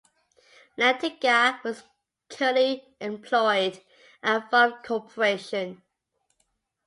[0.79, 1.83] Lantinga is
[2.27, 3.81] currently employed
[4.23, 5.83] at Valve Corporation.